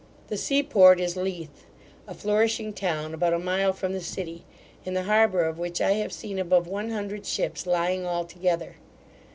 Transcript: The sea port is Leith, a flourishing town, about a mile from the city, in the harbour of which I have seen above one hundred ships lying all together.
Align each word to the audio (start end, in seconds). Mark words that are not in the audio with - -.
The 0.29 0.37
sea 0.37 0.63
port 0.63 0.99
is 0.99 1.15
Leith, 1.15 1.67
a 2.07 2.15
flourishing 2.15 2.73
town, 2.73 3.13
about 3.13 3.33
a 3.35 3.37
mile 3.37 3.71
from 3.71 3.93
the 3.93 4.01
city, 4.01 4.45
in 4.83 4.95
the 4.95 5.03
harbour 5.03 5.45
of 5.45 5.59
which 5.59 5.79
I 5.79 5.91
have 5.91 6.11
seen 6.11 6.39
above 6.39 6.65
one 6.65 6.89
hundred 6.89 7.23
ships 7.23 7.67
lying 7.67 8.03
all 8.03 8.25
together. 8.25 8.77